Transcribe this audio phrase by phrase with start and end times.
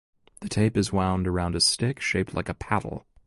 [0.39, 3.05] The tape is wound around a stick shaped like a paddle.